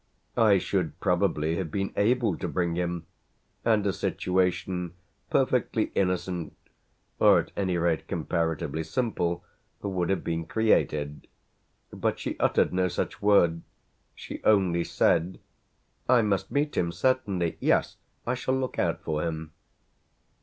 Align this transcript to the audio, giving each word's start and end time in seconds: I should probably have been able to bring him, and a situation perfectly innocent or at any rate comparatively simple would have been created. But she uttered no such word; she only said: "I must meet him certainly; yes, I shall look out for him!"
I 0.39 0.57
should 0.57 0.99
probably 0.99 1.57
have 1.57 1.69
been 1.69 1.93
able 1.95 2.35
to 2.39 2.47
bring 2.47 2.73
him, 2.75 3.05
and 3.63 3.85
a 3.85 3.93
situation 3.93 4.95
perfectly 5.29 5.91
innocent 5.93 6.57
or 7.19 7.37
at 7.37 7.51
any 7.55 7.77
rate 7.77 8.07
comparatively 8.07 8.83
simple 8.83 9.43
would 9.83 10.09
have 10.09 10.23
been 10.23 10.47
created. 10.47 11.27
But 11.93 12.17
she 12.17 12.35
uttered 12.39 12.73
no 12.73 12.87
such 12.87 13.21
word; 13.21 13.61
she 14.15 14.43
only 14.43 14.83
said: 14.85 15.39
"I 16.09 16.23
must 16.23 16.49
meet 16.49 16.75
him 16.75 16.91
certainly; 16.91 17.57
yes, 17.59 17.97
I 18.25 18.33
shall 18.33 18.57
look 18.57 18.79
out 18.79 19.03
for 19.03 19.21
him!" 19.21 19.51